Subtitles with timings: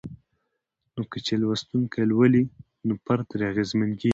[0.93, 2.43] نو کله چې لوستونکي لولي
[2.87, 4.09] نو فرد ترې اغېزمن کيږي